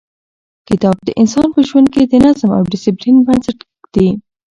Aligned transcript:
کتاب 0.69 0.95
د 1.03 1.09
انسان 1.21 1.47
په 1.55 1.59
ژوند 1.67 1.87
کې 1.93 2.01
د 2.05 2.13
نظم 2.25 2.49
او 2.57 2.61
ډیسپلین 2.71 3.15
بنسټ 3.27 3.57
ږدي. 3.83 4.09